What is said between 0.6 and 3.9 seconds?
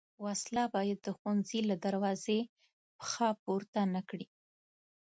باید د ښوونځي له دروازې پښه پورته